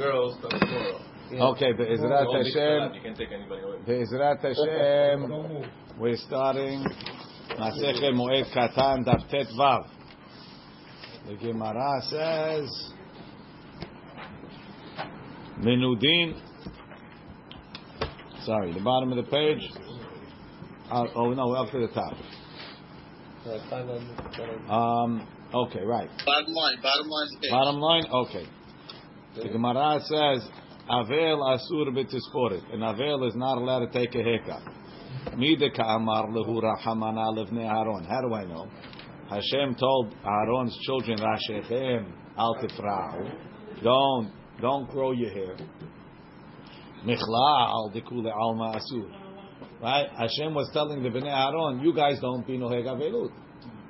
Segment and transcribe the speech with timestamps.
[0.00, 1.54] girls come tomorrow.
[1.54, 2.94] Okay, Be'ezrat Don't mix it Hashem, up.
[2.94, 3.78] You can't take anybody away.
[3.84, 6.84] Be'ezrat Hashem, we're starting
[7.58, 9.88] Masechet Moed Katan Daf Tet Vav.
[11.26, 12.92] The Gemara says,
[15.58, 16.40] Menudin,
[18.44, 19.68] sorry, the bottom of the page.
[20.92, 22.14] Uh, oh no, up to the top.
[24.70, 26.08] Um, okay, right.
[26.24, 27.50] Bottom line, bottom line is the page.
[27.50, 28.46] Bottom line, okay.
[29.36, 30.48] The Gemara says,
[30.90, 32.72] Avel asur b'tisporet.
[32.72, 34.62] An Avel is not allowed to take a haircut.
[35.36, 38.04] Mida ka'amar lehu rahamana levnei Aaron.
[38.04, 38.66] How do I know?
[39.28, 43.82] Hashem told Aaron's children, Rashechem al tifra'u.
[43.82, 45.56] Don't, don't grow your hair.
[47.04, 49.10] Michla al dekule alma asur.
[49.82, 50.08] Right?
[50.18, 53.30] Hashem was telling the Bnei Aaron, you guys don't be no Avelut.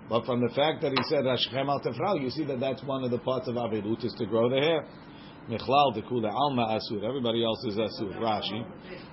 [0.08, 3.04] But from the fact that he said Rashechem al tifra'u, you see that that's one
[3.04, 4.84] of the parts of Avelut is to grow the hair.
[5.48, 7.02] Michlal dekule alma asur.
[7.02, 8.14] Everybody else is asur.
[8.18, 8.64] Rashi.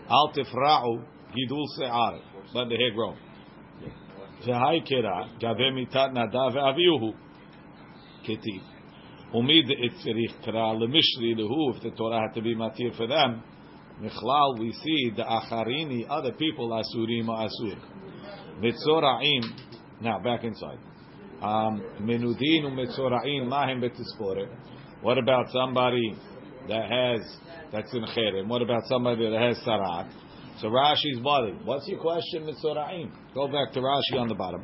[0.09, 2.19] Al tifra'u gidul se'ar.
[2.53, 3.16] Let the hair grow.
[4.45, 7.13] V'hai kera gave mitat nadav ve'aviuhu.
[8.28, 8.61] Ketiv.
[9.33, 11.75] Umid etzerich kra lemishri lehu.
[11.75, 13.41] If the Torah had to be matir for them.
[14.02, 17.80] Michlal, we see the acharini, other people asurim or asur.
[18.59, 20.02] Mitzora'im.
[20.02, 20.80] Now back inside.
[21.41, 24.50] Um, menudin u'mitzora'im mahem betispore.
[25.06, 26.17] What about somebody
[26.67, 27.22] that has
[27.72, 28.48] that's in cherem?
[28.48, 30.12] What about somebody that has sarat?
[30.59, 31.64] So Rashi's bothered.
[31.64, 33.12] What's your question, Mitzora'im?
[33.36, 34.64] Go back to Rashi on the bottom.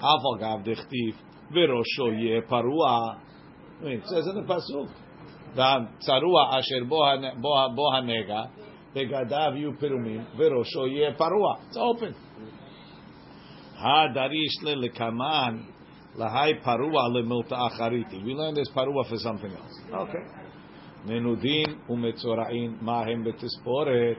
[0.00, 1.14] Aval gav dechtiv
[1.52, 3.18] v'rosho yeh parua.
[3.80, 4.92] I mean, it says in the pasuk.
[5.56, 8.48] The tzarua asher bo hane- bo ha- bo hanega
[8.94, 11.66] begadav yu pirumim v'rosho yeh parua.
[11.66, 12.14] It's open.
[13.76, 15.64] Ha darish le lekaman
[16.16, 18.22] lahai parua lemilta achariti.
[18.24, 19.80] We learned this parua for something else.
[19.92, 20.24] Okay.
[21.06, 24.18] Menudin umetzora'in mahem betisporet.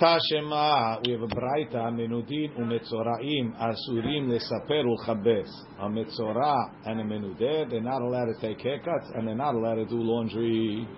[0.00, 5.50] Tashema, we have a braita, menudin umetzora'im asurim lesaper ulchabes.
[5.78, 9.74] A metzora and a menudeh, they're not allowed to take haircuts and they're not allowed
[9.74, 10.88] to do laundry.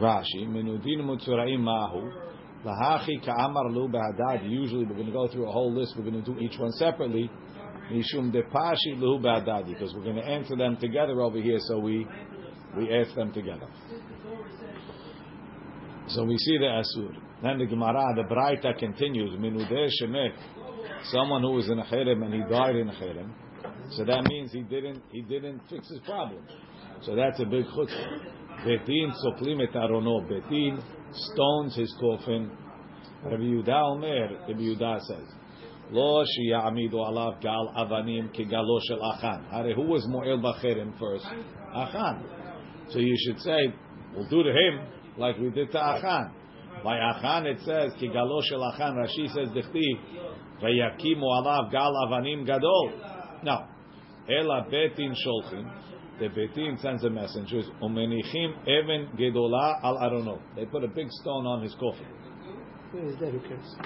[0.00, 2.23] Rashi, menudin umetzora'im mahu.
[2.64, 4.48] Lahachi ka'amar lu ba'adad.
[4.48, 5.94] Usually we're going to go through a whole list.
[5.96, 7.30] We're going to do each one separately.
[7.92, 9.66] Mishum depashi lu ba'adad.
[9.66, 12.06] Because we're going to answer them together over here, so we
[12.76, 13.68] we ask them together.
[16.08, 17.16] So we see the asur.
[17.42, 19.38] Then the Gemara, the Braita continues.
[19.38, 20.32] Minudeh shemek.
[21.04, 23.30] Someone who was in a cherem and he died in a cherem.
[23.90, 26.42] So that means he didn't he didn't fix his problem.
[27.02, 28.66] So that's a big chutzpah.
[28.66, 30.26] Betin soplim et arono.
[30.26, 30.82] Betin
[31.14, 32.50] stones his coffin.
[33.24, 35.26] Rabbi Yehuda Omer, Rabbi Yehuda says,
[35.90, 39.74] Lo sheyamidu alav gal avanim kegalo shel achan.
[39.74, 41.26] Who was mo'el b'cherem first?
[41.74, 42.24] Achan.
[42.90, 43.72] So you should say,
[44.14, 44.86] we'll do to him
[45.16, 46.32] like we did to Achan.
[46.82, 48.94] By Achan it says, kegalo shel achan.
[48.94, 49.98] Rashi says, dechti,
[50.62, 52.92] vayakimu alav gal avanim gadol.
[53.42, 53.66] No.
[54.28, 55.70] Ela betin sholchim.
[56.20, 57.64] The betin sends the messengers.
[57.82, 60.40] Umenichim even gedola al arono.
[60.54, 62.06] They put a big stone on his coffin.
[62.92, 63.76] He's dead, who cares?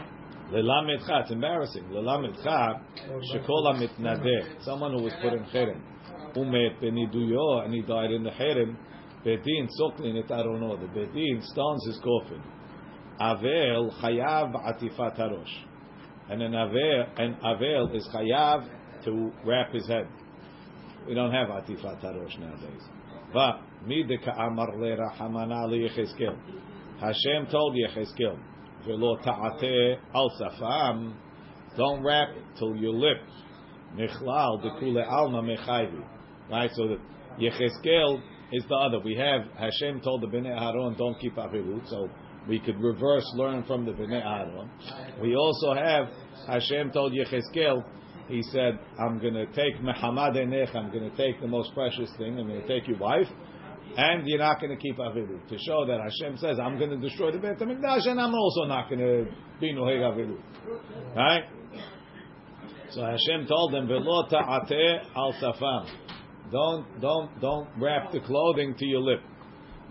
[0.53, 1.85] Lelamedcha, it's embarrassing.
[1.85, 2.81] Lelamedcha,
[3.33, 4.63] shekola mitnadeh.
[4.63, 5.81] Someone who was put in cherem.
[6.37, 8.77] Umet beniduyo, and he died in the cherem.
[9.25, 10.79] Bedin soklin et arono.
[10.79, 12.43] The bedin stones his coffin.
[13.19, 15.65] Avel chayav atifat harosh.
[16.31, 18.69] And an avel, an avel is chayav
[19.05, 20.07] to wrap his head.
[21.09, 22.83] We don't have atifat harosh nowadays.
[23.33, 26.37] But mide amar le rahamana li Yechezkel.
[27.01, 28.39] Hashem told Yechezkel,
[28.87, 31.15] "Velo ta'ate al safam."
[31.79, 33.23] Don't wrap it till your lip.
[33.97, 36.05] Michlal dekule alma mechayvi.
[36.51, 36.71] Right.
[36.75, 37.01] So that
[37.41, 38.21] Yechezkel
[38.53, 39.01] is the other.
[39.01, 42.11] We have Hashem told the Bnei Aaron, "Don't keep avilut." So
[42.47, 44.69] we could reverse learn from the Bnei Aaron.
[45.23, 46.11] We also have
[46.47, 47.83] Hashem told Yechezkel.
[48.29, 50.75] He said, "I'm going to take mehamad enech.
[50.77, 52.39] I'm going to take the most precious thing.
[52.39, 53.27] I'm going to take your wife,
[53.97, 56.99] and you're not going to keep avilut." To show that Hashem says, "I'm going to
[56.99, 59.27] destroy the Beit Hamikdash, and I'm also not going to
[59.61, 61.45] be noheg avilut." Right?
[62.91, 65.89] So Hashem told them, "Velo ta'ateh al safam."
[66.53, 69.21] Don't don't don't wrap the clothing to your lip.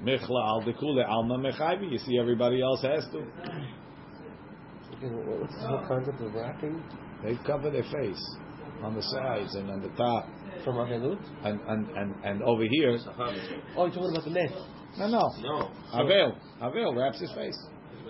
[0.03, 1.91] Michla al dekule alma mechayvi.
[1.91, 3.19] You see, everybody else has to.
[4.99, 6.83] What- What's whole concept of wrapping
[7.23, 8.35] They cover their face
[8.83, 10.27] on the sides and on the top,
[10.63, 11.19] from Avilut?
[11.43, 12.97] and and and, and over here.
[13.75, 14.51] Oh, you're talking about the net.
[14.97, 15.29] No, no.
[15.41, 15.71] No.
[15.93, 17.57] Avel, Avel wraps his face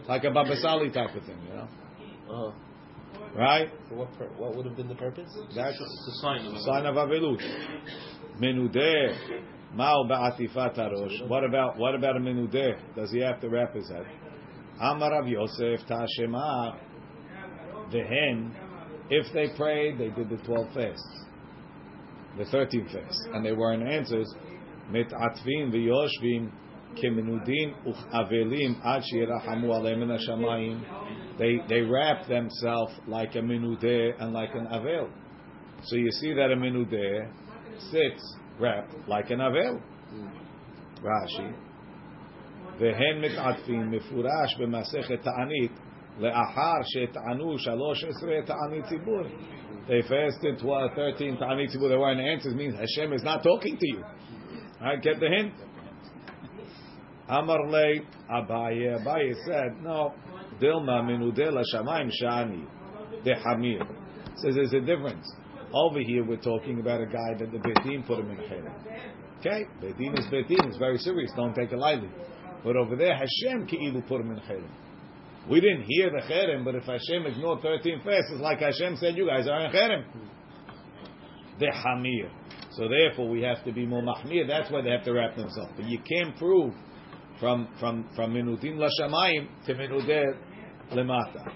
[0.07, 1.67] like a babasali type of thing, you know.
[2.29, 2.51] Uh-huh.
[3.35, 3.69] Right?
[3.89, 5.29] So what, pur- what would have been the purpose?
[5.55, 7.41] That's It's a sign of sign of Avelut.
[8.41, 9.41] Menudeh.
[9.73, 11.27] Mao ba'atifat harosh.
[11.27, 12.95] What about what about a menudeh?
[12.95, 14.05] Does he have to wrap his head?
[14.79, 16.77] Amar Rav Yosef Tashema.
[17.91, 18.51] Vehen.
[19.10, 21.24] If they prayed, they did the twelve fasts,
[22.38, 24.32] the thirteen fasts, and they weren't answers.
[24.90, 26.50] Mitatvim v'yoshvim
[26.96, 31.38] kemenudin uchavelim ad shirahamu aleim min hashamayim.
[31.38, 35.10] They they wrap themselves like a menudeh and like an avel.
[35.84, 37.30] So you see that a menudeh
[37.90, 39.80] sits wrapped like an avel.
[41.02, 41.54] Rashi.
[42.78, 45.72] והן מתעטפים מפורש במסכת תענית
[46.18, 49.22] לאחר שטענו 13 תענית ציבור.
[49.88, 51.88] They fasted 12, 13 תענית ציבור.
[51.88, 54.04] There weren't answers means Hashem is not talking to you.
[54.80, 55.54] I get the hint.
[57.28, 58.00] Amar le
[58.30, 59.00] Abaye.
[59.00, 60.12] Abaye said, no.
[60.60, 62.66] Dilma minudeh l'shamayim shani.
[63.24, 63.86] Dehamir.
[64.36, 65.26] Says there's a difference.
[65.72, 68.74] Over here we're talking about a guy that the Betin put him in Cherem.
[69.38, 69.64] Okay?
[69.80, 70.66] Betin is Betin.
[70.68, 71.30] It's very serious.
[71.36, 72.10] Don't take it lightly.
[72.64, 74.68] But over there, Hashem Ki'ilu put him in Cherem.
[75.50, 79.16] We didn't hear the Cherem, but if Hashem ignored 13 fasts, it's like Hashem said,
[79.16, 80.04] you guys are in Cherem.
[81.58, 82.30] The Hamir.
[82.72, 84.46] So therefore, we have to be more Mahmir.
[84.48, 85.72] That's why they have to wrap themselves.
[85.76, 86.72] But you can't prove
[87.38, 90.36] from from from Minutin Lashamayim to Minudeh
[90.92, 91.52] Lemata.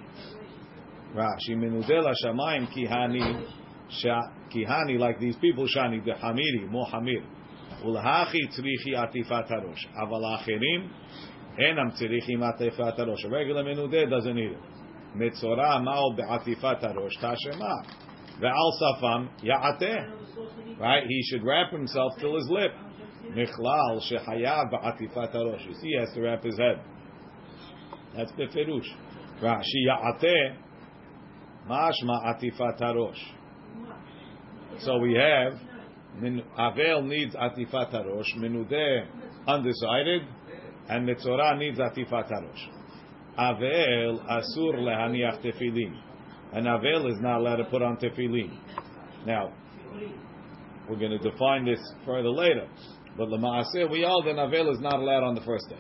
[1.15, 3.47] Rashi Minudeh Lashamayim Kihani
[4.55, 7.23] Kihani like these people Shani the Hamiri more Hamir.
[7.85, 9.87] ולהכי צריכי עטיפת הראש.
[9.87, 10.89] אבל האחרים
[11.62, 12.98] Enam tzirichim atifat
[13.30, 14.60] regular menudeh doesn't need it.
[15.16, 17.86] Mitzora ma'al be'atifat harosh tashema.
[18.42, 20.80] Ve'al safam ya'ateh.
[20.80, 21.04] Right?
[21.08, 22.72] He should wrap himself till his lip.
[23.36, 25.68] Michlal shehayav be'atifat harosh.
[25.68, 26.82] You see, he has to wrap his head.
[28.16, 28.88] That's beferush.
[29.42, 30.56] Rashi ya'ateh
[31.70, 33.22] mashma atifat harosh.
[34.80, 35.54] So we have
[36.58, 38.36] Avel needs atifat harosh.
[38.38, 39.06] Menudeh
[39.46, 40.24] undecided
[40.92, 42.68] and Metzorah needs atifat harosh.
[43.40, 45.96] Avel asur lehaniach tefillin,
[46.54, 48.52] and Avel is not allowed to put on tefillin.
[49.26, 49.54] Now,
[50.90, 52.68] we're going to define this further later.
[53.18, 55.80] But Lama'aseh, we all that Avel is not allowed on the first day.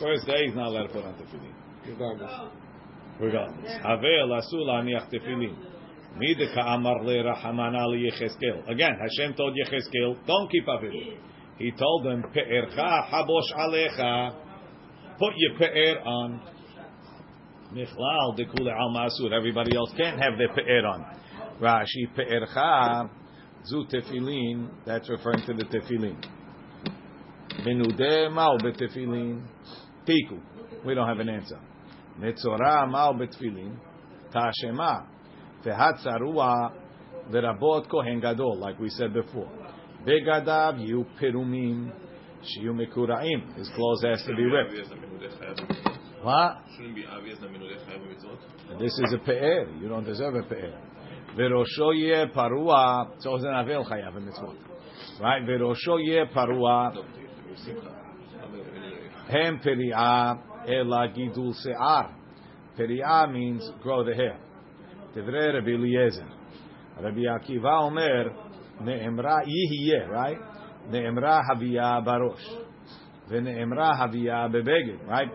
[0.00, 1.52] First day, he's not allowed to put on tefillin.
[1.86, 2.32] Regardless.
[3.20, 3.72] Regardless.
[3.84, 5.56] Avel asur lehaniach tefillin.
[8.66, 11.18] Again, Hashem told Yecheskel, don't keep Avilut.
[11.58, 14.34] He told them, Pe'ercha habosh alecha,
[15.18, 16.40] put your pe'er on.
[17.72, 19.32] Michlal dekule al masur.
[19.36, 21.04] Everybody else can't have their pe'er on.
[21.60, 23.10] Rashi, Pe'ercha,
[23.64, 26.16] zu tefillin, that's referring to the tefillin.
[27.66, 29.42] Menudeh ma'u betefillin.
[30.06, 30.40] Tiku.
[30.86, 31.58] We don't have an answer.
[32.20, 33.76] Metzorah ma'u betefillin.
[34.32, 35.06] Tashema.
[35.64, 36.72] Vehatzarua
[37.32, 39.50] verabot kohen gadol, like we said before.
[40.06, 41.92] Begadav Yu Perumim
[42.42, 43.56] Shiyu Mikuraim.
[43.56, 44.74] His clothes has to be ripped.
[46.22, 46.62] What?
[46.76, 49.68] Shouldn't be obvious that This is a peir.
[49.80, 50.74] You don't deserve a peir.
[51.36, 53.10] Verosho yeh parua.
[53.20, 54.56] So it's an avil chayav mitzvot.
[55.20, 55.42] Right?
[55.42, 56.92] Verosho yeh parua.
[59.28, 62.14] Hem peri'ah ela gidul se'ar.
[62.76, 64.38] Peri'ah means grow the hair.
[65.14, 66.26] Devre Rabbi Eliezer.
[67.00, 68.47] Rabbi Akiva Omer.
[68.82, 70.38] Ne'emra yihye right?
[70.90, 72.66] Ne'emra havia barosh.
[73.30, 75.30] Ve'ne'emra havia bebeged, right?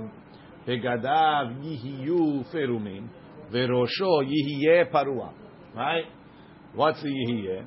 [0.65, 3.09] Begadav yihiyu ferumin.
[3.51, 5.33] Ve'rosho yihye parua,
[5.75, 6.05] right?
[6.73, 7.65] What's the yihiye?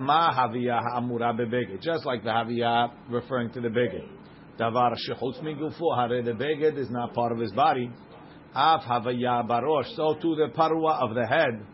[0.00, 1.80] Ma havia ha'amura bebeged.
[1.80, 4.06] Just like the havia referring to the beged.
[4.58, 7.90] Davar shechutz migufu, hare the beged is not part of his body.
[8.54, 9.94] Af havia barosh.
[9.94, 11.64] So to the parua of the head.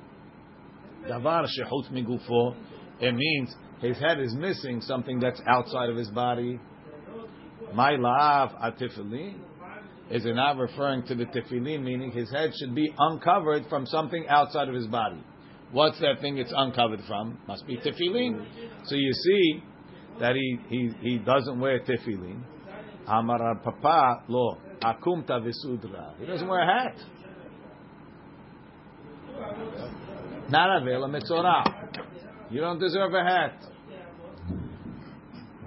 [1.08, 2.54] Davar shechutz migufu.
[3.00, 6.60] It means his head is missing something that's outside of his body.
[7.74, 9.36] My la'av atifilin.
[10.10, 14.26] Is it not referring to the tefillin, meaning his head should be uncovered from something
[14.28, 15.22] outside of his body?
[15.72, 17.38] What's that thing it's uncovered from?
[17.48, 18.46] Must be tefillin.
[18.84, 19.62] So you see
[20.20, 22.42] that he, he, he doesn't wear tefillin.
[23.06, 24.58] Amar papa lo.
[24.82, 26.14] Akumta visudra.
[26.18, 26.96] He doesn't wear a hat.
[30.50, 31.83] Not a vela mitzorah.
[32.50, 33.64] You don't deserve a hat.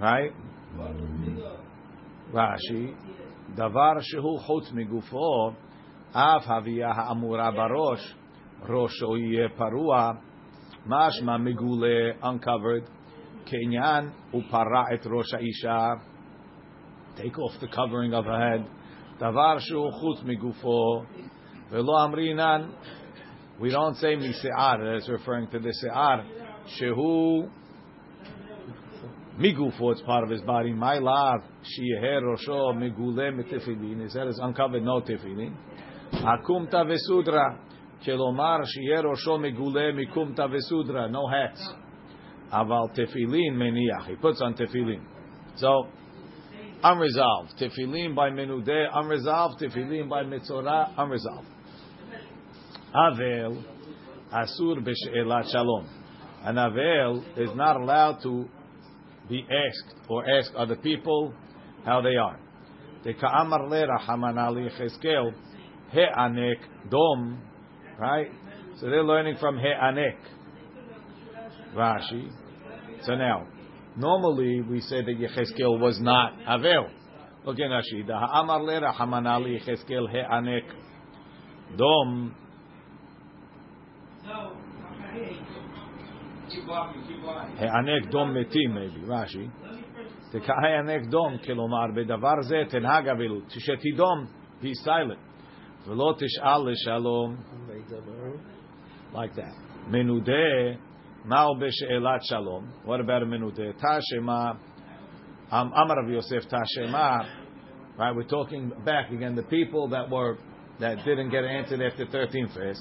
[0.00, 0.32] Right?
[2.32, 2.94] Rashi.
[3.56, 5.56] Davar shehu chutz migufo.
[6.14, 8.04] Av haviyah ha'amura barosh.
[8.68, 10.20] Rosho yeh parua.
[10.86, 12.84] Mashma migule uncovered.
[13.46, 16.00] Kenyan upara et rosh isha.
[17.16, 18.68] Take off the covering of her head.
[19.20, 21.06] Davar shu chutz migufo.
[21.72, 22.72] Velo amrinan.
[23.60, 24.96] We don't say mise'ar.
[24.96, 26.24] It's referring to the se'ar.
[26.76, 27.48] Shehu
[29.38, 30.72] Migufo, it's part of his body.
[30.72, 34.02] My lav, sheyeher rosho migule mitefilin.
[34.02, 35.54] His head is uncovered, no tefillin.
[36.12, 37.56] Akumta vesudra.
[38.04, 41.08] Kelomar sheyeher rosho migule mikumta vesudra.
[41.08, 41.72] No hats.
[42.52, 44.08] Aval tefillin meniach.
[44.08, 45.02] He puts on tefillin.
[45.54, 45.86] So,
[46.82, 47.52] unresolved.
[47.60, 49.60] Tefillin by menudeh, unresolved.
[49.60, 51.46] Tefillin by mitzorah, unresolved.
[52.92, 53.62] Avel,
[54.32, 55.97] asur b'she'elat shalom.
[56.48, 58.48] An avel is not allowed to
[59.28, 61.34] be asked or ask other people
[61.84, 62.40] how they are.
[63.04, 65.34] The ka'amar le rahaman ali cheskel
[65.92, 66.56] he'anek
[66.90, 67.42] dom,
[67.98, 68.30] right?
[68.80, 70.16] So they're learning from he'anek.
[71.76, 72.30] Rashi.
[73.02, 73.46] So now,
[73.98, 76.88] normally we say that Yecheskel was not avel.
[77.44, 78.06] Look in Rashi.
[78.06, 80.64] The ha'amar le rahaman ali cheskel he'anek
[81.76, 82.34] dom.
[87.57, 89.47] הענק דום מתים, maybe, רש"י.
[90.47, 94.25] הענק דום, כלומר, בדבר זה תנהג אבלות, שתידום,
[94.61, 97.35] be silent, ולא תשאל לשלום,
[99.13, 99.73] like that.
[99.87, 100.77] מנודה,
[101.25, 102.65] מהו בשאלת שלום?
[102.85, 103.63] What about מנודה?
[103.73, 104.51] תשמע,
[105.51, 107.17] אמר רבי יוסף תשמע,
[107.97, 110.37] right, we're talking back again, the people that were
[110.80, 112.80] that didn't get answered after 13 first,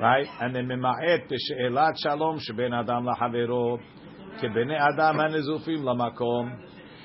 [0.00, 0.26] right?
[0.40, 3.78] And then mema'et she'elat shalom sheben adam lahavero
[4.42, 6.58] kebene adam hanezufim lamakom,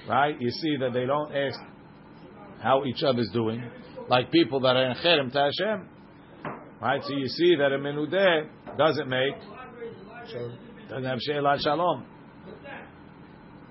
[0.09, 0.39] right?
[0.39, 1.59] You see that they don't ask
[2.61, 3.63] how each other's doing,
[4.09, 5.89] like people that are in cherem to Hashem,
[6.81, 7.03] right?
[7.03, 9.35] So you see that a menudeh doesn't make
[10.89, 12.05] doesn't have she'elat shalom.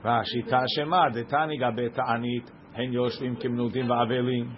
[0.05, 2.45] Rashi tashema detani gabe ta'anit
[2.75, 4.55] hen yoshvim kimnudim va'avelim.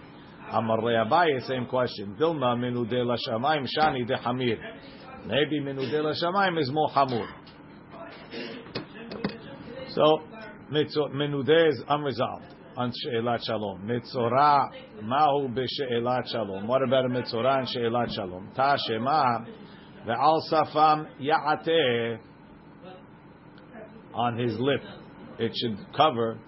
[0.52, 2.14] Amar Abaye, same question.
[2.18, 4.58] Vilna menudeh lashamayim shani de hamir.
[5.26, 7.26] Maybe menudeh lashamayim is more hamur.
[9.88, 10.20] So
[10.72, 13.82] menudeh is unresolved on she'elat shalom.
[13.86, 14.70] Mitzorah
[15.02, 16.68] mahu be'she'elat shalom.
[16.68, 18.50] What about a mitzorah and she'elat shalom?
[18.54, 19.44] Ta shema
[20.06, 22.18] ve'al safam ya'ateh
[24.14, 24.82] on his lip.
[25.38, 26.38] It should cover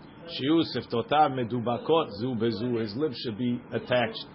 [1.30, 2.80] Medubakot zu bezu.
[2.80, 4.26] His lips should be attached.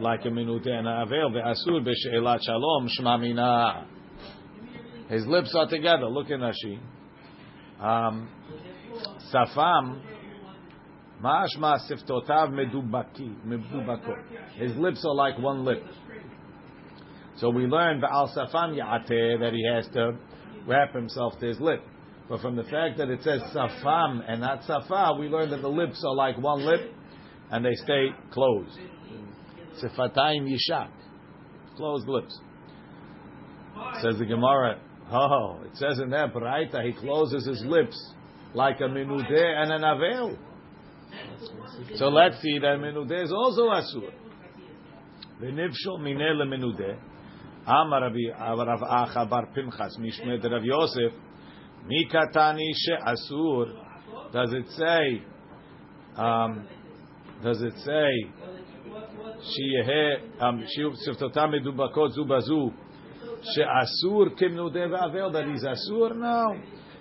[0.00, 1.30] Like a menudeh and avel.
[1.32, 3.84] Ve'asur b'she'elat shalom shmamina.
[5.08, 6.06] His lips are together.
[6.06, 6.78] Look in Rashi.
[7.80, 8.28] Um,
[9.32, 10.00] safam.
[11.22, 12.50] Mashma siftotav.
[12.52, 14.18] Medubakot.
[14.56, 15.82] His lips are like one lip.
[17.36, 20.16] So we learn Ba'al Safam Ya'ateh that he has to
[20.66, 21.80] wrap himself to his lip.
[22.28, 25.68] But from the fact that it says safam and not safa, we learn that the
[25.68, 26.92] lips are like one lip
[27.50, 28.78] and they stay closed.
[29.82, 30.90] Sifatayim yishak.
[31.76, 32.38] Closed lips.
[34.02, 34.80] Says the Gemara,
[35.10, 37.96] oh, it says in there, Braita, he closes his lips
[38.54, 40.36] like a minudeh and an avel.
[41.96, 44.10] So let's see that minudeh is also asur.
[45.40, 46.98] V'nivshol mineh leminudeh.
[47.66, 51.12] Amar Rav Acha bar Pinchas mishmed Rav Yosef
[51.87, 53.65] Mikatani she'asur.
[54.31, 55.23] Does it say?
[56.15, 56.67] Um,
[57.43, 58.29] does it say?
[59.41, 60.17] שיהיה,
[61.05, 62.69] שפתותם מדובקות זו בזו,
[63.41, 66.09] שאסור כמנודה ועבל, that is אסור?
[66.09, 66.55] No.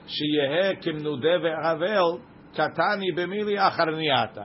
[0.07, 2.19] שיהיה כמנודה ועבל,
[2.53, 4.45] קטני במילי אחרנייתה.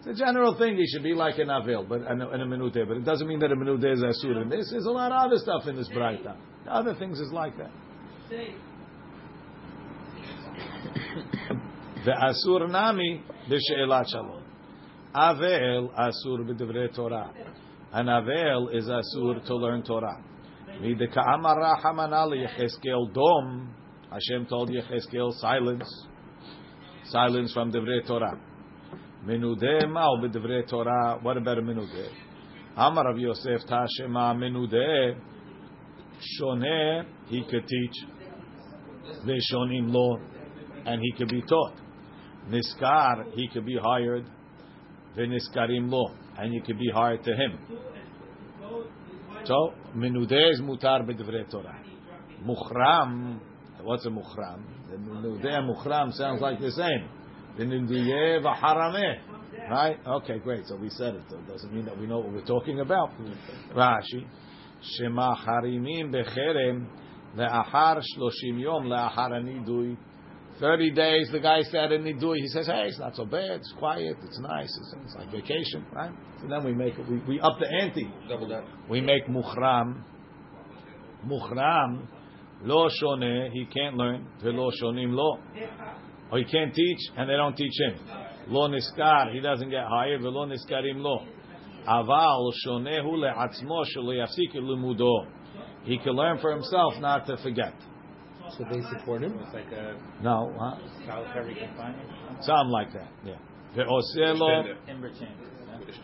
[0.00, 2.46] It's a general thing, he should be like an avel, but and a, and a
[2.46, 4.36] menudeh, but it doesn't mean that a menudeh is asur.
[4.36, 6.36] And this is a lot of other stuff in this braita.
[6.68, 7.70] Other things is like that.
[12.03, 14.41] ואסור נמי בשאלת שלום.
[15.15, 17.25] אבל אסור בדברי תורה.
[17.91, 20.21] and avel is asur to learn Torah.
[20.81, 23.73] Mideka'amar Rahamana Yecheskel Dom.
[24.11, 26.07] Hashem told Yecheskel silence.
[27.05, 28.39] Silence from Devre Torah.
[29.25, 31.17] Menude mao b'devre Torah.
[31.21, 32.09] What about menude?
[32.77, 35.17] Amar Rav Yosef Tashema menude
[36.21, 37.05] shone.
[37.27, 38.05] He could teach.
[39.25, 40.17] They shonim law
[40.89, 41.75] and he could be taught.
[42.49, 44.25] Niskar, he could be hired.
[45.15, 47.59] V'niskarim lo, and you could be hired to him.
[49.45, 51.79] So, menudeh is mutar b'divrei Torah.
[52.43, 53.39] Muchram,
[53.83, 57.07] what's a menudeh and muchram sounds like the same.
[57.57, 59.19] V'nudeh v'harameh.
[59.69, 59.99] Right?
[60.07, 60.65] Okay, great.
[60.65, 61.23] So we said it.
[61.29, 63.11] So it doesn't mean that we know what we're talking about.
[63.75, 64.25] Rashi.
[64.81, 66.87] Shema harimim becherem
[67.35, 69.97] le'achar shloshim yom le'achar anidui.
[70.59, 73.73] 30 days, the guy said in Nidui, he says, hey, it's not so bad, it's
[73.77, 76.11] quiet, it's nice, it's, it's like vacation, right?
[76.41, 78.11] So then we make it, we, we up the ante.
[78.27, 78.63] Double that.
[78.89, 80.03] We make muhram.
[81.25, 82.07] Muhram
[82.61, 84.27] Lo shone, he can't learn.
[84.43, 85.39] Velo shonim lo.
[86.31, 87.99] Or he can't teach, and they don't teach him.
[88.49, 90.21] Lo niskar, he doesn't get hired.
[90.21, 91.25] Velo niskarim lo.
[91.87, 95.25] Aval shonehu le'atzmo shelo yafsik limudo.
[95.83, 97.73] He can learn for himself, not to forget.
[98.57, 99.37] So they support him.
[99.39, 100.77] It's like a No, huh?
[101.05, 102.09] solitary confinement.
[102.41, 103.09] Something like that.
[103.25, 103.35] Yeah.
[103.75, 105.29] Ve'oseh lo, Timber chain.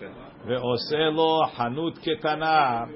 [0.01, 0.09] yeah?
[0.47, 2.87] ve'oseh hanut ketana,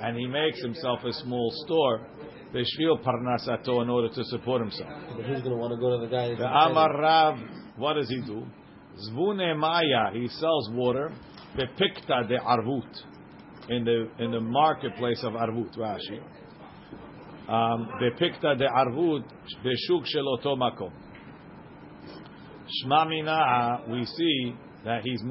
[0.00, 2.06] and he makes himself a small store.
[2.52, 4.90] Beshvil parnasato in order to support himself.
[5.16, 6.34] But who's going to want to go to the guy?
[6.34, 7.38] The Amar Rav,
[7.76, 8.44] what does he do?
[9.08, 11.12] Zvune Maya, he sells water.
[11.56, 13.02] Bepikta de Arvut,
[13.68, 16.20] in the in the marketplace of Arvut, Rashi.
[17.50, 19.24] Um, Bepikta de Arvut,
[19.64, 20.92] beshuk shel oto makom.
[23.88, 24.54] We see
[24.84, 25.22] that he's.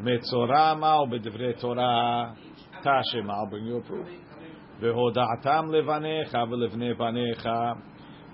[0.00, 2.36] Metzora ma'o b'divrei Torah,
[2.84, 4.06] tashe ma'o, bring you a proof.
[4.80, 7.82] V'hoda'atam levanecha v'levnei banecha.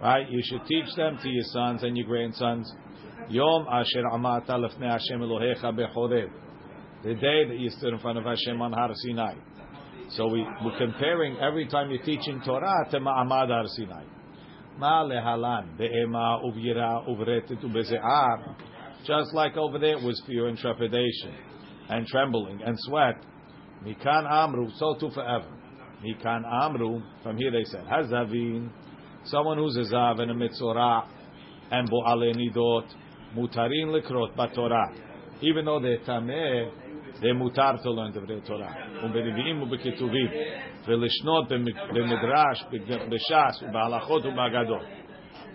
[0.02, 0.28] Right?
[0.30, 2.70] You should teach them to your sons and your grandsons.
[3.30, 6.30] Yom asher amata lefnei Hashem Elohecha bechorev.
[7.02, 9.34] The day that you stood in front of Hashem on Har Sinai.
[10.10, 14.04] So we, we're comparing every time you're teaching Torah to Ma'amad Har Sinai.
[14.78, 18.54] Ma lehalan be'ema uvyira uvretit ubeze'ar.
[19.04, 21.34] Just like over there was fear and trepidation
[21.88, 23.16] and trembling and sweat.
[23.84, 25.48] Mikan amru, so too forever.
[26.04, 28.70] Mikan amru, from here they said, Hazavin,
[29.24, 31.06] someone who's a zav and a mitzorah
[31.70, 32.86] and bo'ale nidot,
[33.36, 34.94] mutarin likrot batorah.
[35.42, 36.70] Even though they're tameh,
[37.21, 38.75] they're mutar to learn the Torah.
[39.03, 40.27] ובנביאים ובכתובים,
[40.87, 41.47] ולשנות
[41.93, 42.65] במדרש,
[43.09, 44.81] בש"ס, ובהלכות ובאגדות.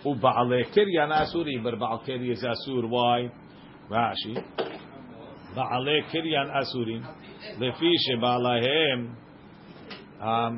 [0.07, 3.29] ובעלי קריין אסורים, but בעל קרי is אסור, why?
[3.91, 4.35] רש"י,
[5.55, 7.03] בעלי קריין אסורים,
[7.59, 9.15] לפי שבעליהם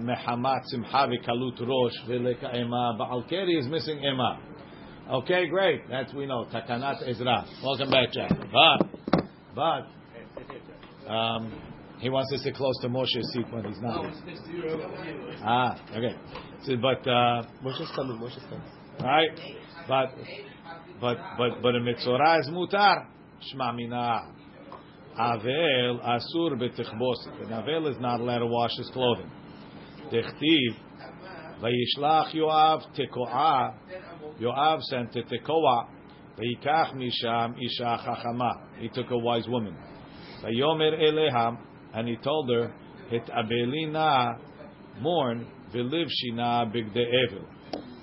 [0.07, 4.35] מחמת שמחה וקלות ראש ולקאמה, בעל קרי is missing אימה.
[5.11, 5.89] Okay, great.
[5.89, 6.45] That's we know.
[6.53, 7.47] Takanat Ezra.
[7.65, 8.29] Welcome back, Jack.
[8.53, 8.87] But,
[9.55, 9.87] but,
[11.14, 11.62] um,
[12.00, 14.14] he wants to sit close to Moshe's seat when he's not.
[15.42, 16.16] Ah, okay.
[16.64, 18.20] So, but, uh, Moshe's coming.
[18.20, 18.62] Moshe's coming.
[19.02, 19.30] right?
[19.88, 20.14] But,
[21.00, 23.08] but, but, but a mitzvah is mutar.
[23.54, 24.34] Shma mina.
[25.18, 27.46] Avel asur betichbosit.
[27.46, 29.32] An avel is not allowed to wash his clothing.
[30.12, 30.76] Dechtiv.
[31.62, 33.76] Vayishlach Yoav tekoah.
[34.42, 35.88] Yoav sent to Tekoa.
[36.38, 38.80] Vayikach misham isha chachama.
[38.80, 39.78] He took a wise woman.
[40.44, 41.58] Vayomer eleha,
[41.94, 42.74] and he told her,
[43.10, 44.38] "Het abelina
[45.00, 47.46] mourn v'liv shina bigde evil,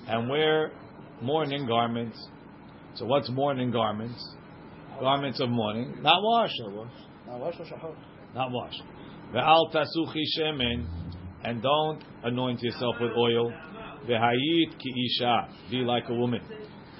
[0.09, 0.72] and wear
[1.20, 2.18] mourning garments."
[2.94, 4.37] So what's mourning garments?
[4.98, 6.61] Garments of mourning, not washed.
[7.26, 7.55] Not wash.
[8.35, 8.83] Not washed.
[9.33, 10.87] Ve'al tasuchi shemen,
[11.44, 13.53] and don't anoint yourself with oil.
[14.07, 16.42] Ve'hayit ki isha, be like a woman.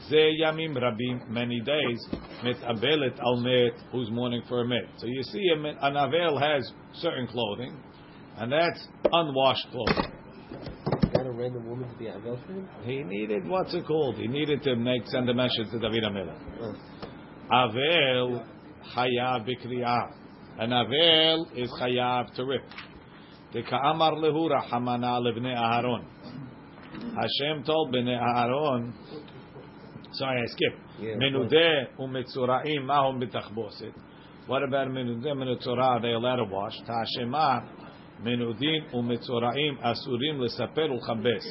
[0.09, 2.09] Ze yamim rabim, many days,
[2.43, 4.89] met abelet al met, who's mourning for a met.
[4.97, 7.77] So you see, an avel has certain clothing,
[8.37, 10.13] and that's unwashed clothing.
[11.13, 12.69] Got a random woman to be Avel for him?
[12.85, 14.17] He needed, what's it called?
[14.17, 16.39] He needed to make, send a message to David Amelech.
[16.61, 16.75] Oh.
[17.53, 18.45] Avel
[18.97, 20.13] chayav b'kriyah.
[20.59, 22.63] An avel is chayav to rip.
[23.53, 26.05] The ka'amar lehu rahamana levnei Aharon.
[26.93, 28.93] Hashem told bnei Aharon.
[30.13, 30.81] Sorry, I skipped.
[31.01, 33.93] Menudeh umetzuraim mahom b'tachboset.
[34.47, 36.03] What about menudeh menutzorah?
[36.03, 36.75] They allowed to wash.
[36.85, 37.63] Ta'ashema
[38.23, 41.45] menudin umetzuraim asurim lesaper ulchabes.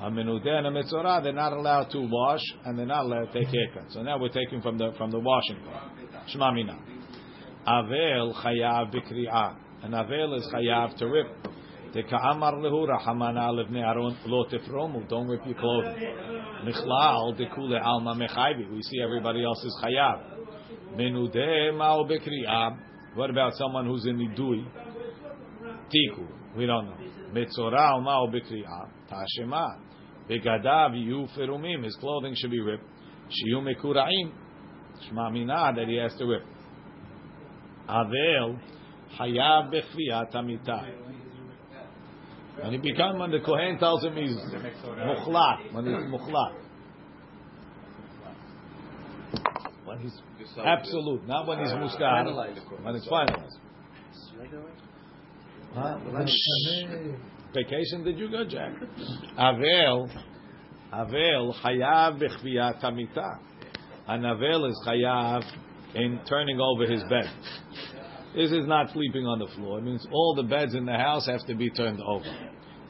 [0.00, 3.44] A menudeh and a metzorah, they're not allowed to wash and they're not allowed to
[3.44, 3.90] take.
[3.90, 5.90] So now we're taking from the from the washing part.
[6.28, 6.78] Shema mina.
[7.66, 9.56] Avel chayav b'kri'ah.
[9.82, 11.26] An avel is chayav to rip.
[11.94, 15.08] The ka'amar lehu rahamana levnei aron lo tefromu.
[15.08, 15.96] Don't rip your clothing.
[16.64, 18.70] Michlal dekule alma mechayvi.
[18.70, 20.20] We see everybody else is chayav.
[20.96, 22.76] Menudeh ma'o b'kri'ah.
[23.14, 24.66] What about someone who's in nidui?
[25.88, 26.26] Tiku.
[26.56, 26.96] We don't know.
[27.32, 28.88] Metzorah ma'o b'kri'ah.
[29.10, 29.78] Tashema.
[30.28, 31.84] Begadav yu ferumim.
[31.84, 32.84] His clothing should be ripped.
[33.30, 34.30] Shiyu mekura'im.
[35.10, 36.42] Shma minah that he has to rip.
[37.88, 38.58] Avel
[39.18, 40.84] hayav bechviyat amita.
[42.62, 46.54] When he become, when the Kohen tells him he's muchlat, when he's muchlat.
[49.84, 50.20] When he's
[50.64, 52.24] absolute, not when he's muskar,
[52.82, 53.58] when it's finalized.
[55.74, 55.98] Huh?
[57.54, 58.72] Vacation did you go, Jack?
[59.38, 60.10] Avel,
[60.92, 63.38] Avel, chayav bechviyat amita.
[64.06, 65.44] An Avel is chayav
[65.94, 67.30] in turning over his bed.
[68.38, 69.80] This is not sleeping on the floor.
[69.80, 72.24] It means all the beds in the house have to be turned over.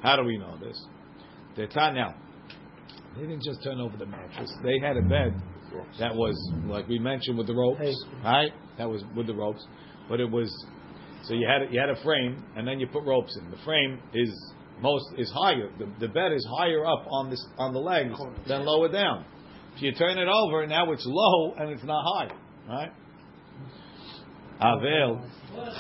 [0.03, 0.79] How do we know this?
[1.57, 2.15] They thought now.
[3.17, 4.53] They didn't just turn over the mattress.
[4.63, 5.35] They had a bed
[5.99, 7.81] that was like we mentioned with the ropes,
[8.23, 8.53] right?
[8.77, 9.67] That was with the ropes,
[10.07, 10.53] but it was
[11.23, 13.51] so you had a, you had a frame and then you put ropes in.
[13.51, 15.71] The frame is most is higher.
[15.79, 18.13] The, the bed is higher up on this on the legs
[18.47, 19.25] than lower down.
[19.77, 22.29] If you turn it over, now it's low and it's not high,
[22.69, 22.93] right?
[24.61, 25.21] Avel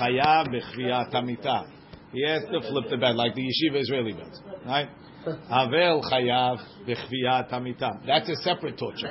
[0.00, 1.66] chayav b'chviyat hamita.
[2.12, 4.88] He has to flip the bed like the yeshiva Israeli beds, right?
[5.24, 8.06] Havel chayav b'chviyat hamita.
[8.06, 9.08] That's a separate torture.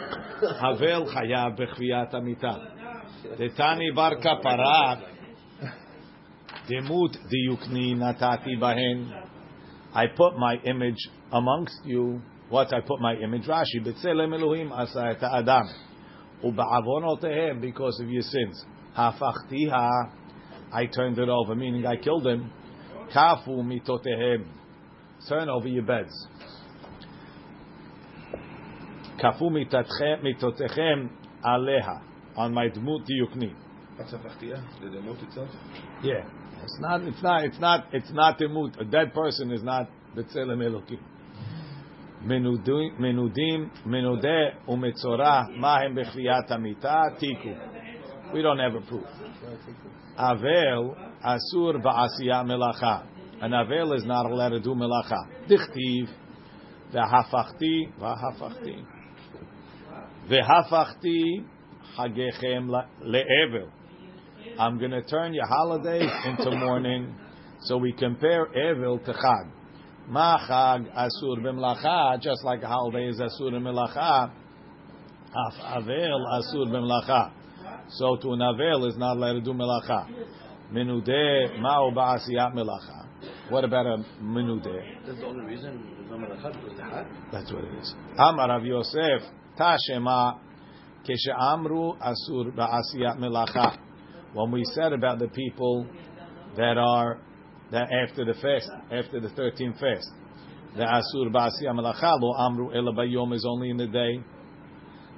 [0.62, 3.38] Havel chayav b'chviyat hamita.
[3.38, 5.02] Tetani bar kapara.
[6.70, 9.24] Demut diukni natati bahen.
[9.94, 12.22] I put my image amongst you.
[12.50, 13.44] What I put my image?
[13.44, 13.82] Rashi.
[13.86, 15.68] B'tzelem Elohim asa et adam.
[16.44, 18.66] Uba'avonotehem because of your sins.
[18.98, 20.12] Hafachtiha.
[20.74, 22.52] I turned it over, meaning I killed him.
[23.16, 24.46] Kafu mitotehem.
[25.30, 26.28] Turn over your beds.
[29.24, 31.10] Kafu mitotechem
[31.46, 32.02] aleha.
[32.36, 33.54] On my dmut diukni.
[33.96, 34.64] What's a fachtia?
[34.82, 35.50] The demot itself?
[36.04, 36.24] Yeah.
[36.64, 38.80] It's not, it's not, it's not, it's not demut.
[38.80, 41.00] A dead person is not b'tzelem Elokim.
[42.24, 47.56] Menudim, menudim, menudeh umetzorah mahem bechviyat hamita tiku.
[48.34, 49.06] We don't have a proof.
[50.20, 53.06] Avel asur ba'asiyah melacha.
[53.42, 55.18] An avel is not allowed to do melacha.
[55.50, 56.10] Dichtiv
[56.94, 58.86] v'hafachti v'hafachti
[60.30, 61.46] v'hafachti
[61.98, 62.70] hagechem
[63.04, 63.70] le'evel.
[64.60, 67.16] I'm going to turn your holidays into mourning,
[67.62, 69.52] so we compare Evil to Chag.
[70.08, 74.32] Ma Chag asur b'mlacha, just like a holiday is asur b'mlacha.
[75.30, 77.32] Af Avel asur b'mlacha.
[77.90, 80.08] So to an Avel is not allowed to do melacha.
[80.72, 83.08] Menudeh ma'u ba'asiyat melacha.
[83.50, 85.06] What about a menudeh?
[85.06, 87.06] That's the only reason there's no malachat because the had.
[87.32, 87.96] That's what it is.
[88.18, 89.22] Amar Rav Yosef,
[89.58, 90.40] Tashema,
[91.08, 93.78] Keshe'amru asur ba'asiyat melacha.
[94.34, 95.88] When we said about the people
[96.58, 97.20] that are
[97.72, 100.10] that after the fast, after the 13th fast,
[100.76, 104.20] the asur ba'asiyat melacha lo amru ela bayom is only in the day.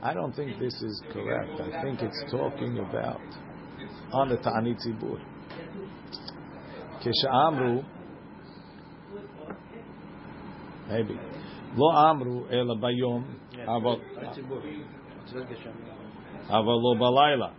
[0.01, 1.59] I don't think this is correct.
[1.59, 3.19] I think it's talking about
[4.13, 5.19] on the Ta'anit Zibur.
[7.03, 7.83] Keshe'amru,
[10.89, 11.19] maybe.
[11.75, 13.25] Lo amru ela bayom,
[13.67, 13.99] aval
[16.49, 17.53] aval lo balayla.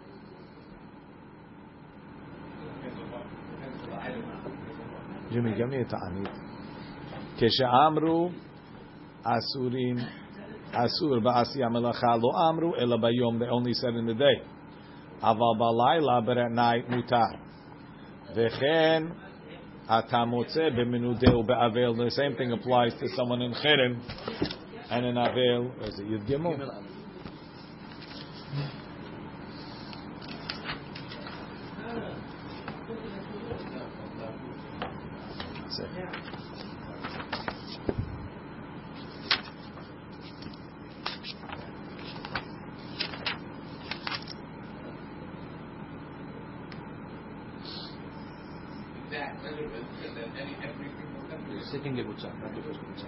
[5.33, 6.29] Jimmy, give me a ta'anit.
[7.39, 8.33] Keshe'amru
[9.25, 10.09] asurim
[10.73, 12.33] asur ba'asiyah melacha lo.
[13.39, 14.43] They only said in the day.
[15.21, 16.89] But at night.
[18.33, 18.49] The
[22.11, 23.99] same thing applies to someone in cherem
[24.91, 25.73] and in avel.
[25.81, 25.95] It?
[51.61, 53.08] That's it Second gebutza, not the first gebutza.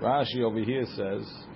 [0.00, 1.46] Rashi over here says,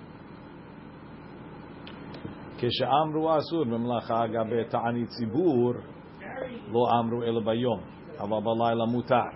[2.57, 5.73] כשאמרו אסור במלאכה גבי תענית ציבור,
[6.71, 7.79] לא אמרו אלא ביום,
[8.19, 9.29] אבל בלילה מותר.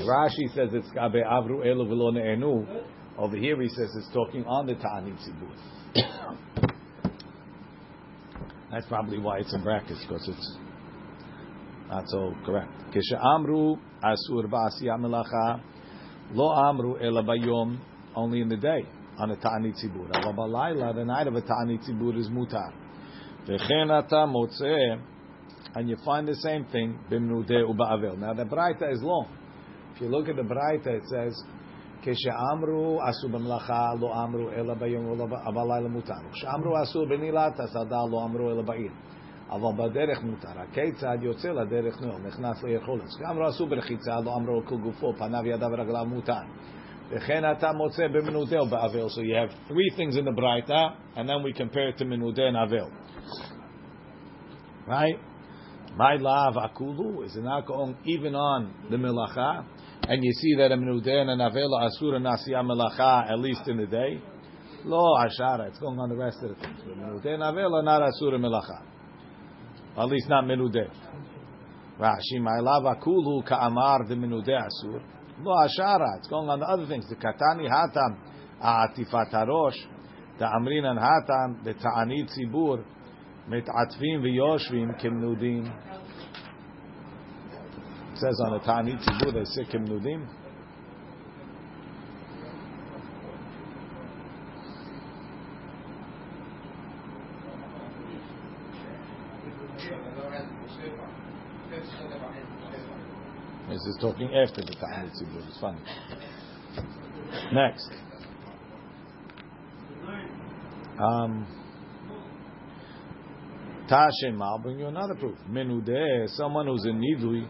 [0.00, 2.66] Rashi says it's gabe avru elu v'lo ne'enu.
[3.18, 5.52] Over here he says it's talking on the ta'anit tzibur.
[8.73, 10.57] That's probably why it's in brackets because it's
[11.89, 12.71] not so correct.
[13.21, 15.61] Amru asur ba'asiyah melacha
[16.33, 17.79] lo amru ela bayom
[18.15, 18.83] only in the day
[19.19, 20.09] on a ta'anit tzibur.
[20.15, 22.73] Aber balayla the night of a ta'anit tzibur is mutar.
[23.47, 24.99] V'chen ata motzeh
[25.75, 28.17] and you find the same thing b'mnudeh u'ba'avel.
[28.17, 29.27] Now the braita is long.
[29.93, 31.39] If you look at the braita, it says
[32.02, 36.14] כשאמרו אסור במלאכה לא אמרו אלא ביום אבל לילה מותר.
[36.32, 38.92] כשאמרו אסור בנעילת השדה לא אמרו אלא בעיר.
[39.50, 40.60] אבל בדרך מותר.
[40.60, 43.04] הכיצד יוצא לדרך נועל, נכנס ליכולת.
[43.04, 46.40] כשאמרו אסור ברחיצה לא אמרו כל גופו, פניו ידיו ורגליו מותר.
[47.10, 49.06] וכן אתה מוצא במנודה ובאבל.
[49.06, 52.42] So you have three things in the braita, and then we compare it to מנודה
[52.48, 52.90] and avel.
[54.86, 55.18] Right?
[55.96, 59.64] My lav akulu is not going even on the melacha,
[60.08, 63.76] and you see that a menudeh and an avela asura nasiya melacha at least in
[63.76, 64.20] the day.
[64.84, 65.68] Lo ashara.
[65.68, 66.80] It's going on the rest of the things.
[66.86, 68.82] Menudeh navel are not asur melacha.
[69.98, 70.88] At least not menudeh.
[72.00, 75.02] Rashi, my lava kulu ka'amar de menudeh asur.
[75.42, 76.18] Lo ashara.
[76.18, 77.04] It's going on the other things.
[77.08, 78.16] The katani hatam
[78.64, 79.76] aatifat harosh.
[80.38, 81.64] The amrin and hatam.
[81.64, 82.84] The ta'anit zibur.
[83.50, 85.64] מתעטפים ויושבים כמנודים.
[88.23, 90.25] says on the Tani Tzibur, they sikim nudim.
[103.69, 105.47] This is talking after the Tani Tzibur.
[105.47, 105.81] It's funny.
[107.51, 107.89] Next.
[110.97, 111.45] Um,
[113.89, 115.37] Tashem, I'll bring you another proof.
[115.49, 117.49] Menudeh, someone who's in Nidui,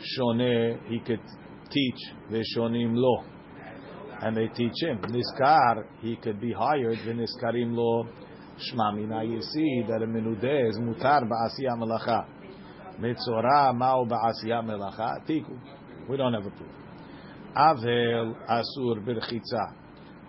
[0.00, 1.20] Shone, he could
[1.70, 1.98] teach,
[2.30, 3.24] Veshonim lo.
[4.20, 4.98] And they teach him.
[5.02, 8.06] Niskar, he could be hired, Veniskarim lo.
[8.56, 12.24] Shmamina, you see that a Menudeh is mutar ba'asiyah melacha.
[12.98, 15.26] Mitzorah ma'u ba'asiyah melacha.
[15.26, 15.58] Tiku.
[16.08, 16.70] We don't have a proof.
[17.54, 19.74] Avel asur birchitza.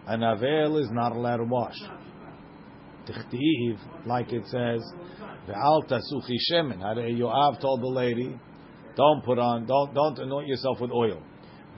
[0.08, 1.80] An avel is not allowed to wash.
[3.06, 4.82] Tichtiv, like it says,
[5.48, 6.82] Ve'al tasuchi shemen.
[7.18, 8.38] Yoav told the lady,
[8.98, 11.22] don't put on, don't don't anoint yourself with oil.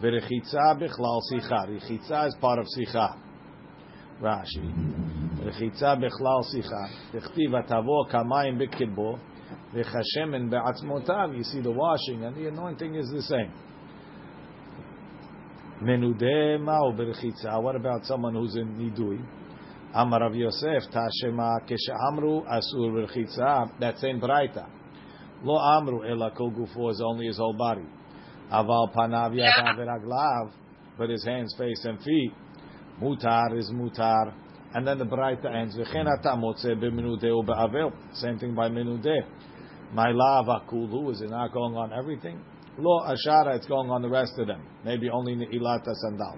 [0.01, 1.67] V'rechitza bichlal sicha.
[1.67, 3.17] Rechitza is part of sicha.
[4.21, 4.63] Rashi.
[5.43, 6.89] Rechitza bichlal sicha.
[7.13, 9.19] Tichtiv atavo kamayim bikidbo.
[9.75, 11.36] V'chashemen be'atzmotav.
[11.38, 13.51] You see the washing and the anointing is the same.
[15.84, 17.62] Menudeh ma'u berechitza.
[17.62, 19.21] What about someone who's in nidui?
[19.93, 21.95] Amar Rav Yosef Tashema Kesha
[22.47, 23.79] Asur Berchitza.
[23.79, 24.78] That same Braita.
[25.43, 27.86] Lo Amru Ela Kol Gufo is only his whole body.
[28.52, 30.52] Aval Panav Yadav Veraglav,
[30.97, 32.34] but his hands, face, and feet.
[33.02, 34.34] Mutar is mutar.
[34.73, 35.75] And then the Braita ends.
[35.75, 37.91] V'chen ata motze b'minudeh u'be'avel.
[38.13, 39.21] Same thing by minudeh.
[39.93, 42.39] My lava kulu is it not going on everything?
[42.78, 44.62] Lo ashara, it's going on the rest of them.
[44.86, 46.38] Maybe only ilata sandal.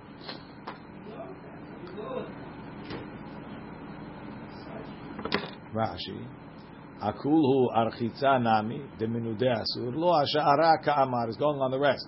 [5.74, 6.40] Rashi.
[7.02, 12.08] Akulhu architza nami deminudeh asur lo ashara ka'amar is going on the rest.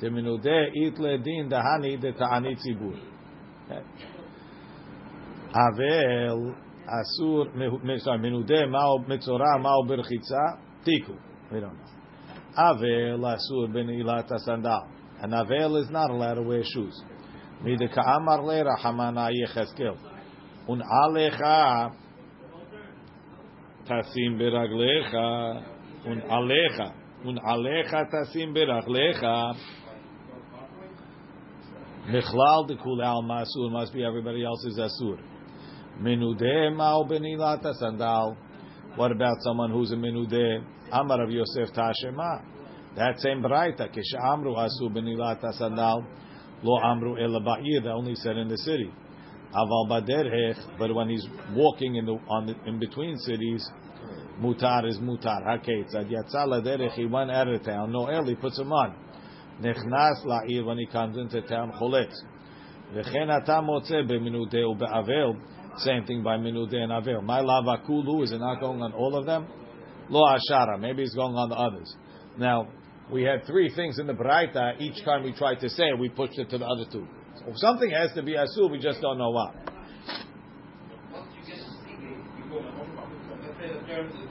[0.00, 2.96] Deminudeh it ledin dahani de ta'anit zibur.
[5.54, 6.54] Avel
[6.88, 11.14] asur sorry minudeh mao mitzorah mao berchitza tiku.
[11.52, 11.84] We don't know.
[12.56, 14.88] Avel asur ben ilata sandal.
[15.20, 17.02] And Avel is not allowed to wear shoes.
[17.62, 19.98] Mide ka'amar le rahamana yecheskel.
[20.68, 21.92] Un alecha
[23.92, 25.62] tasim beraglecha
[26.06, 26.92] un alecha
[27.24, 29.54] un alecha tasim beraglecha
[32.08, 35.20] Mechlal de kul al masur must be everybody else's asur.
[36.00, 38.36] Menudeh ma'u benilata sandal.
[38.96, 40.64] What about someone who's a menudeh?
[40.90, 42.42] Amar Rav Yosef Tashema.
[42.96, 46.04] That same braita kesha amru asu benilata sandal.
[46.64, 47.84] Lo amru ela ba'ir.
[47.84, 48.90] They only said in the city.
[49.54, 50.78] Aval baderech.
[50.80, 53.64] But when he's walking in the on the, in between cities,
[54.40, 55.42] mutar is mutar.
[55.46, 56.92] Haketz ad yatsa laderech.
[56.92, 57.92] He went out of town.
[57.92, 58.06] No.
[58.24, 58.94] He puts him on.
[59.60, 62.14] Nechnas la'ir when he comes into town choletz.
[62.94, 65.36] V'chen ata motze b'minudeh u'be'avel.
[65.78, 67.22] Same thing by minudeh and avel.
[67.22, 69.46] My lava kulu is it not going on all of them?
[70.08, 70.78] Lo ashara.
[70.78, 71.96] Maybe it's going on the others.
[72.38, 72.68] Now
[73.10, 74.80] we had three things in the Braita.
[74.80, 77.06] Each time we tried to say it, we pushed it to the other two.
[77.38, 79.54] So something has to be asur, we just don't know what.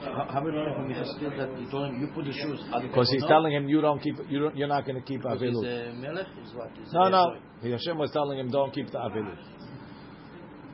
[0.04, 2.60] How how we learn from Yecheskel that he told him you put the shoes?
[2.82, 5.40] Because he's telling him you don't keep you don't, you're not going to keep avilut.
[5.40, 6.70] he's a melech is what?
[6.76, 7.36] He's No, no.
[7.62, 9.38] Hashem was telling him, don't keep the avilut.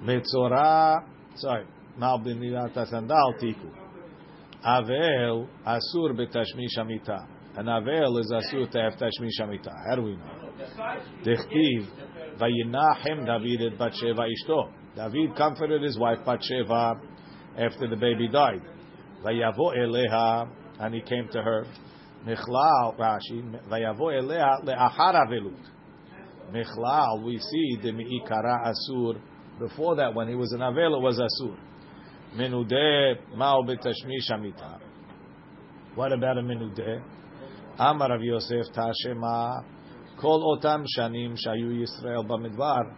[0.02, 1.04] Metzorah,
[1.36, 1.66] sorry,
[1.98, 3.70] now b'nilat sandal tiku.
[4.64, 7.18] Avel asur betashmish amita.
[7.56, 9.70] An avel is asur to have tashmish amita.
[9.88, 10.38] How do we know?
[11.22, 11.86] Dechtiv
[12.38, 14.72] vayinachem David et Batsheva ishto.
[14.96, 16.98] David comforted his wife Batsheva
[17.58, 18.62] after the baby died.
[19.24, 20.48] Vayavo eleha,
[20.80, 21.66] and he came to her.
[22.26, 25.56] Michlal, Rashi, vayavo eleha le'achar avelut.
[26.52, 29.20] Michlal, we see the mi'ikara asur.
[29.58, 31.56] Before that, when he was an avel, it was asur.
[32.36, 34.78] Menudeh ma'u betashmish amita.
[35.94, 37.02] What about a menudeh?
[37.78, 39.64] Amar Rav Yosef Tashema.
[40.20, 42.94] Kol otam shanim shayu Yisrael b'midbar.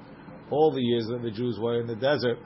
[0.51, 2.39] All the years that the Jews were in the desert,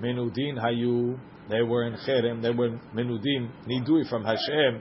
[0.00, 1.18] menudin hayu.
[1.50, 2.42] They were in cherem.
[2.42, 4.80] They were menudin nidui from Hashem.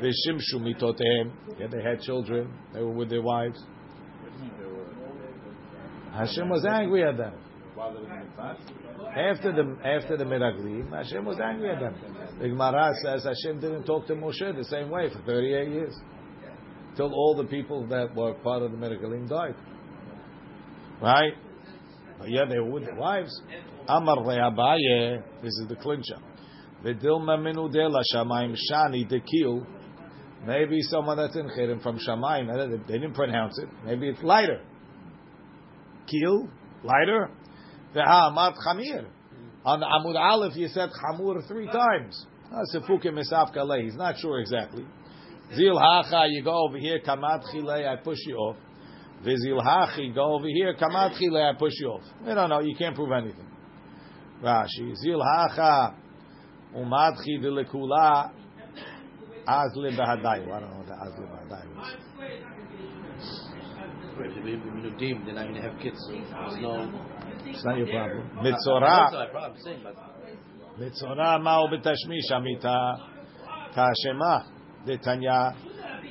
[0.00, 1.32] V'shimshu mitotehem.
[1.58, 2.52] Yeah, they had children.
[2.72, 3.62] They were with their wives.
[6.12, 7.34] Hashem was angry at them.
[7.76, 8.16] in
[9.16, 11.94] After the after the Miraglim, Hashem was angry at them.
[12.40, 15.94] The Gemara says Hashem didn't talk to Moshe the same way for 38 years.
[16.96, 19.54] Till all the people that were part of the Miraglim died.
[21.02, 21.34] Right?
[22.18, 23.38] But yeah, they were with their wives.
[23.88, 26.16] Amar Abaye, this is the clincher.
[26.84, 29.66] V'dilma minu de la shamayim shani dekil.
[30.44, 33.68] Maybe someone that's in Chirim from Shamayim, eh, they didn't pronounce it.
[33.84, 34.60] Maybe it's lighter.
[36.06, 36.48] Kil,
[36.84, 37.30] lighter.
[37.94, 39.06] Ve'amat chamir.
[39.64, 42.26] On the Amud Aleph, you said chamur three times.
[42.52, 43.82] Ah, Sefuke misaf.
[43.82, 44.84] He's not sure exactly.
[45.54, 47.00] Zil hacha, you go over here.
[47.00, 48.56] Kamat chilei, I push you off.
[49.24, 50.74] Vizil hachi, go over here.
[50.74, 52.02] Kamat chilei, I push you off.
[52.24, 52.60] We don't know.
[52.60, 53.46] You can't prove anything.
[54.45, 54.95] Rashi.
[54.95, 55.95] Zil hacha,
[56.75, 58.31] umadchi v'lekula,
[59.47, 60.51] azle behadayu.
[60.51, 63.51] I don't know what the azle behadayu is.
[64.21, 65.97] Minudim, then I'm going to have kids.
[66.09, 66.91] There's no.
[67.45, 68.45] It's not your problem.
[68.45, 68.81] It's Mitzorah.
[68.81, 69.51] not my problem.
[69.55, 69.95] I'm saying, but
[70.77, 72.91] מצורע מהו בתשמיש המיתה?
[73.71, 74.37] כשמה
[74.85, 75.31] דתניא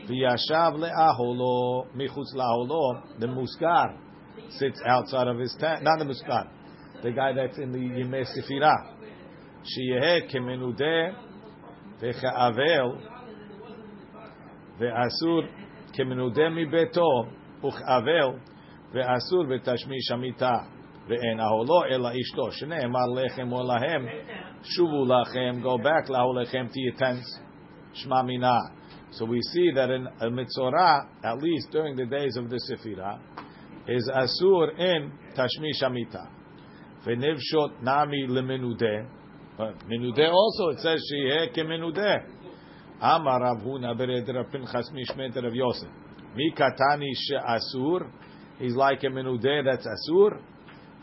[0.09, 3.95] וישב לאהולו מחוץ לאהולו the muskar
[4.49, 6.47] sits outside of his tent not the muskar
[7.05, 8.75] the guy that's in the ימי ספירה
[9.65, 11.17] שיהא כמנודה
[12.01, 12.89] וכאבל
[14.79, 15.43] ואסור
[15.93, 17.25] כמנודה מביתו
[17.65, 18.31] וכאבל
[18.93, 20.57] ואסור בתשמיש המיתה
[21.09, 24.07] ואין אהולו אלא אשתו שנאמר לכם או להם
[24.63, 27.41] שובו לכם go back לאהוליכם to your tents
[27.95, 28.59] shma mina
[29.11, 33.19] so we see that in a mitzorah at least during the days of the sefira
[33.89, 36.25] is asur in tashmish amita
[37.06, 39.08] V'nevshot nami lemenudeh.
[39.58, 42.26] But menudeh also, it says sheheh kemenudeh.
[43.02, 45.90] Amar Rav Huna bered Rav Pinchas mishmet Rav Yosef.
[46.36, 48.10] Mi katani she'asur.
[48.58, 50.42] He's like a menudeh that's asur.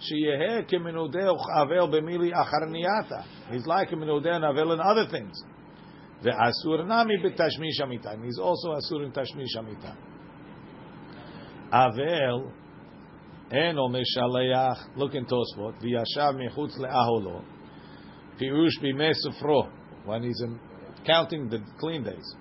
[0.01, 3.25] Sheheh eh, kemenudeh uchavel b'mili acharniyata.
[3.51, 5.41] He's like a menudeh and avel in other things.
[6.25, 9.97] Ve'asur nami b'tashmish And He's also asur in tashmish amitan.
[11.73, 12.53] Avel
[13.52, 17.40] אינו משלח, look in תוספות, וישב מחוץ לאהולו,
[18.38, 19.64] פירוש בימי ספרו,
[20.06, 20.60] when he's in,
[21.06, 22.38] counting the clean days.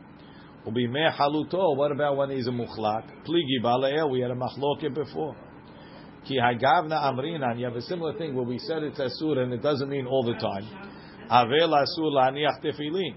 [0.67, 3.05] ובימי חלוטו, what about when he's a מוחלט?
[3.25, 5.47] פליגי בעל we had a מחלוקת before.
[6.27, 7.59] Ki hagavna amrinan.
[7.59, 10.25] You have a similar thing where we said it's asur and it doesn't mean all
[10.25, 10.67] the time.
[11.31, 13.15] Avel asur laniach tefillin.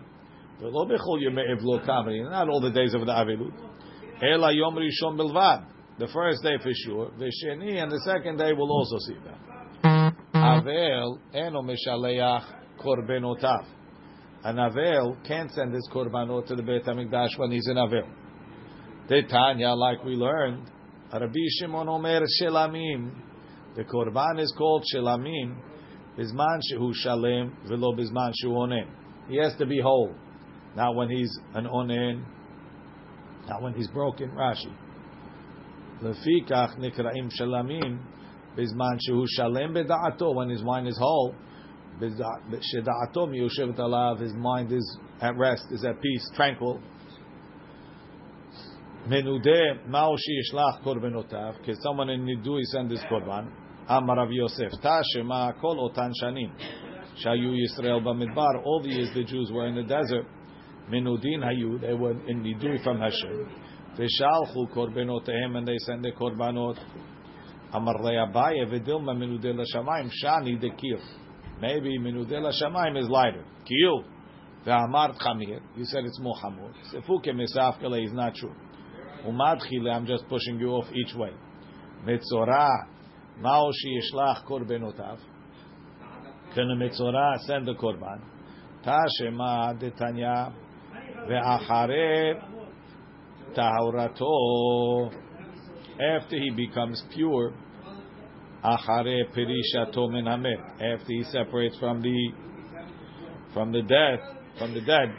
[0.62, 2.22] V'lo bechol yemei evlo kamri.
[2.30, 3.54] Not all the days of the avilut.
[4.22, 5.66] Ela yom rishon belvad.
[5.99, 7.11] The first day for sure.
[7.19, 10.15] V'sheni and the second day we'll also see that.
[10.35, 12.45] Avel eno meshaleach
[12.81, 13.67] korbenotav.
[14.43, 18.09] An Avel can't send his korbanot to the Beit HaMikdash when he's in Avel.
[19.29, 20.71] Tanya, like we learned,
[21.13, 23.13] Rabbi Shimon Omer Shelamim.
[23.77, 25.57] The korban is called Shelamim.
[26.19, 28.89] Bizman shehu shalem velo bizman shehu onen.
[29.29, 30.15] He has to be whole.
[30.77, 32.25] Not when he's an onen.
[33.49, 34.31] Not when he's broken.
[34.31, 34.73] Rashi.
[36.02, 38.00] Lefikach nikraim shalamim
[38.58, 40.36] bizman shehu shalem beda'ato.
[40.36, 41.36] When his mind is whole.
[42.02, 44.20] Sheda'ato miyoshevet alav.
[44.22, 46.80] His mind is at rest, is at peace, tranquil.
[49.08, 53.46] מנודה, מהו שישלח קורבנותיו, כי someone in נידוי send his קורבן,
[53.90, 56.50] אמר רב יוסף, תשמע כל אותן שנים
[57.16, 60.26] שהיו ישראל במדבר, all the years the Jews were in the desert,
[60.90, 63.48] מנודין היו, they were in נידוי from Hashem,
[63.99, 66.79] Veshalchu him and they send the korbanot.
[67.73, 71.01] Amar le'abaye v'dilma minudel ha'shamayim shani dekir.
[71.61, 73.45] Maybe minudel ha'shamayim is lighter.
[73.65, 74.05] Kiyul.
[74.67, 75.61] Ve'amart chamir.
[75.77, 76.73] You said it's more hamur.
[76.93, 78.55] Sefuke mesafkele is not true.
[79.27, 81.31] Umadchile, I'm just pushing you off each way.
[82.05, 82.69] Metzora,
[83.39, 85.19] mao sheyishlach korbenotav.
[86.55, 88.21] Can a metzora send the korban?
[88.85, 90.53] Tashema detanya
[91.29, 92.54] ve'achareh
[93.57, 95.13] tahurato.
[96.17, 97.55] After he becomes pure,
[98.65, 102.33] achare perishato min After he separates from the
[103.53, 104.21] from the death,
[104.59, 105.15] from the dead,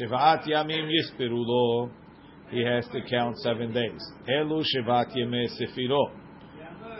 [0.00, 1.90] shivat yamim yispirulo
[2.50, 4.00] he has to count seven days.
[4.28, 6.10] Elu Shivat Yemei Sefiro.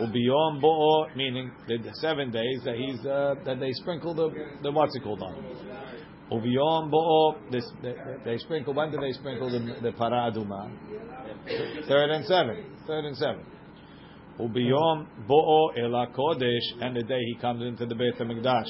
[0.00, 4.30] Ubiyom Bo'o, meaning the seven days that he's uh, that they sprinkle the
[4.62, 5.34] the what's it called on.
[6.30, 7.36] Ubiyom Bo'o,
[8.24, 8.74] they, sprinkle.
[8.74, 10.70] When do they sprinkle the the para aduma?
[11.86, 12.64] Third and seven.
[12.86, 13.44] Third and seven.
[14.40, 18.66] Ubiyom Bo'o El Kodesh, and the day he comes into the Beit Hamikdash.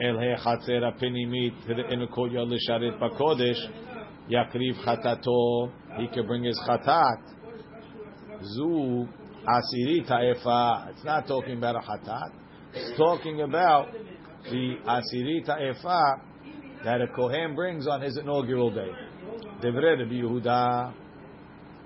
[0.00, 3.58] El Hechatzer Apinimit to the inner courtyard Lisharit Bakodesh.
[4.30, 7.16] Yakriv Chatato he can bring his chatat.
[8.42, 9.08] Zu
[9.46, 10.90] asiri taefa.
[10.90, 12.30] It's not talking about a chatat.
[12.74, 13.92] It's talking about
[14.50, 16.33] the Asiri Ta'efa
[16.84, 18.90] that a Kohen brings on his inaugural day.
[19.62, 20.92] Devre Rabbi Yehuda.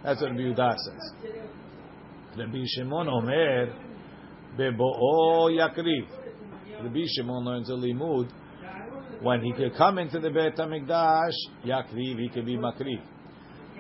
[0.03, 1.13] That's what Rabbi Yehuda says.
[2.37, 3.73] Rabbi Shimon Omer,
[4.59, 6.09] Bebo'o Yakriv.
[6.83, 8.29] Rabbi Shimon learns a limud.
[9.23, 11.33] When he could come into the Beit HaMikdash,
[11.65, 13.01] Yakriv, he could be Makriv.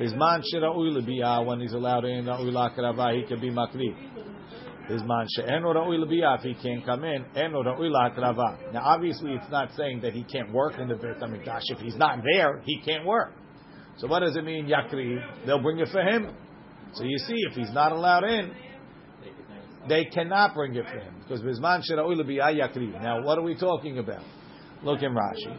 [0.00, 3.94] Bizman Shira'ui Libiyah, when he's allowed in Ra'ui Lakrava, he could be Makriv.
[4.88, 7.62] Bizman She'eno Ra'ui Libiyah, if he can't come in, Eno.
[7.62, 11.62] Now obviously it's not saying that he can't work in the Beit HaMikdash.
[11.66, 13.32] If he's not there, he can't work.
[13.98, 15.46] So what does it mean, Yakriv?
[15.46, 16.34] They'll bring it for him.
[16.94, 18.52] So you see, if he's not allowed in,
[19.88, 23.02] they cannot bring it for him because Libiyah Yakriv.
[23.02, 24.22] Now what are we talking about?
[24.82, 25.54] Look in Rashi.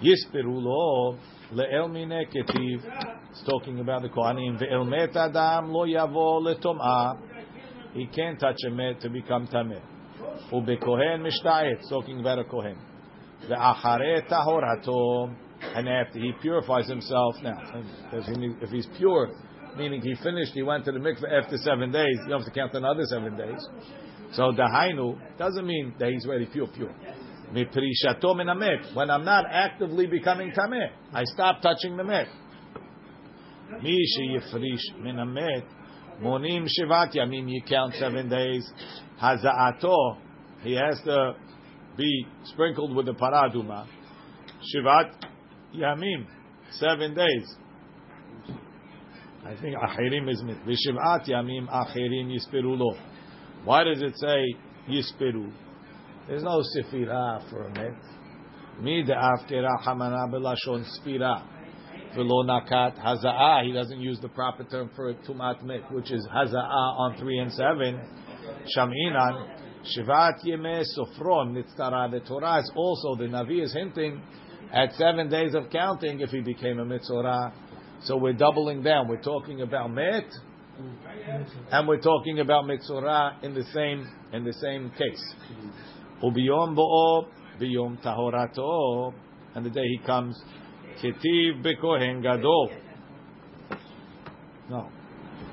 [0.00, 1.18] Yispiru lo
[1.52, 2.84] le'el mine ketiv.
[3.30, 4.60] It's talking about the Kohanim.
[5.16, 7.29] Adam lo yavo letom'ah.
[7.92, 9.82] He can't touch a met to become tameh.
[10.52, 11.78] Ubekohen mishta'et.
[11.78, 12.78] It's talking about a Kohen.
[13.48, 15.34] The Ve'achare tahorato.
[15.62, 17.60] And after he purifies himself now,
[18.10, 19.28] because if he's pure,
[19.76, 22.72] meaning he finished, he went to the mikveh after seven days, you have to count
[22.74, 23.68] another seven days.
[24.32, 26.94] So the hainu doesn't mean that he's ready pure, pure.
[27.52, 32.28] When I'm not actively becoming tameh, I stop touching the met.
[36.22, 37.50] Monim shivat yamim.
[37.50, 38.70] You count seven days.
[39.22, 40.18] Hazaato.
[40.62, 41.34] He has to
[41.96, 43.86] be sprinkled with the paraduma.
[44.74, 45.12] Shivat
[45.74, 46.26] yamim.
[46.72, 47.56] Seven days.
[49.44, 50.58] I think achirim is mit.
[50.66, 52.94] Vishivat yamim achirim yispiru lo.
[53.64, 54.54] Why does it say
[54.88, 55.50] yispiru?
[56.28, 57.96] There's no sefira for a met.
[58.80, 61.42] Mi de afkera hamana belashon spira.
[62.14, 63.64] Velo nakat hazaa.
[63.64, 67.52] He doesn't use the proper term for tumat met, which is hazaa on three and
[67.52, 68.00] seven.
[68.76, 69.56] Shaminan.
[69.96, 72.10] Shivat yeme sofron nitzara.
[72.10, 74.20] The Torah is also, the Navi is hinting
[74.72, 77.52] at seven days of counting if he became a mitzorah.
[78.02, 79.08] So we're doubling down.
[79.08, 80.24] We're talking about met,
[81.70, 85.34] and we're talking about mitzorah in the same in the same case.
[86.22, 87.26] Ubiyom bo'o,
[87.60, 89.14] biyom tahorato,
[89.54, 90.40] and the day he comes,
[91.02, 92.70] ketiv bekohen gadol.
[94.68, 94.88] No,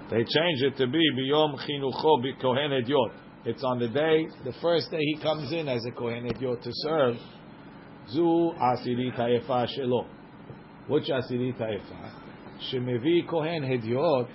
[0.10, 3.12] they change it to be biyom chinucho bekohen ediot.
[3.45, 6.72] It's on the day, the first day he comes in as a kohen ediot to
[6.74, 7.16] serve.
[8.10, 10.06] Zu asiri taefa shelo.
[10.88, 12.12] Which asiri taefa?
[12.70, 14.28] Shemevi kohen hediot.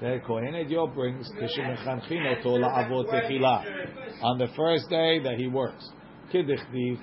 [0.00, 3.64] The kohen hediot brings kishemechanchim oto la'avot techila
[4.22, 5.90] on the first day that he works.
[6.32, 6.98] Kidichtiv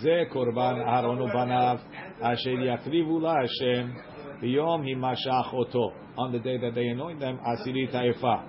[0.00, 1.80] ze korban Aaron ubanav
[2.22, 3.94] asher yakrivu la'Hashem
[4.42, 8.44] biyom himashach oto on the day that they anoint them asiri ta'ifa.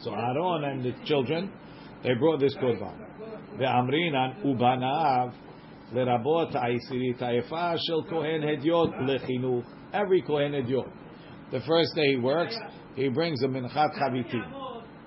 [0.00, 1.50] So Aaron and the children
[2.02, 2.96] they brought this korban.
[3.58, 5.34] Ve'amrinan ubanav
[5.92, 9.64] lerabot asiri taefa shel kohen hediot lechinuch.
[9.92, 10.90] Every kohen hediot.
[11.52, 12.56] The first day he works,
[12.96, 14.62] he brings a minchat chavitim.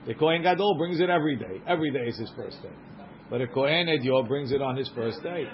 [0.05, 1.61] The Kohen Gadol brings it every day.
[1.67, 2.69] Every day is his first day.
[3.29, 5.45] But a Kohen Edio brings it on his first day.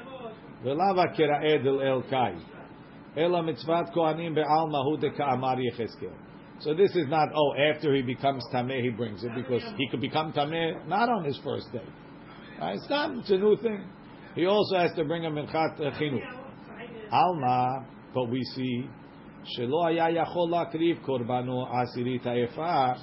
[0.66, 2.36] El kai.
[3.18, 6.14] Ela mitzvat kohanim be'al mahu de ka'amar Yecheskel.
[6.59, 9.99] So this is not, oh, after he becomes Tameh, he brings it, because he could
[9.99, 11.82] become Tameh not on his first day.
[12.59, 12.76] Right?
[12.76, 13.84] It's not, it's a new thing.
[14.36, 16.22] He also has to bring a minchat chinuch.
[17.12, 18.88] Alma, but we see,
[19.57, 22.97] shelo haya yachol lakriv korbano asiri ta'efa,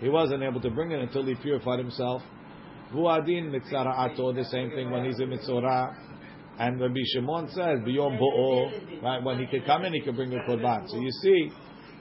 [0.00, 2.22] he wasn't able to bring it until he purified himself.
[2.94, 5.94] Vuadin mitzara'ato, the same thing when he's in mitzorah.
[6.58, 10.32] And Rabbi Shimon says, biyom bo'o, right, when he could come in, he could bring
[10.34, 10.88] a korban.
[10.88, 11.50] So you see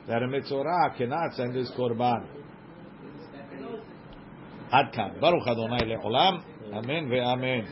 [0.07, 2.25] that a mitzorah cannot send his korban.
[4.71, 5.19] Ad kan.
[5.19, 6.43] Baruch Adonai le'olam.
[6.73, 7.67] Amen ve'amen.